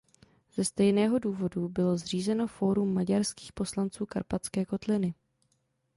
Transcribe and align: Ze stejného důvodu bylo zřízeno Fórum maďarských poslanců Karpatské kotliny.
Ze 0.53 0.65
stejného 0.65 1.19
důvodu 1.19 1.69
bylo 1.69 1.97
zřízeno 1.97 2.47
Fórum 2.47 2.93
maďarských 2.93 3.53
poslanců 3.53 4.05
Karpatské 4.05 4.65
kotliny. 4.65 5.13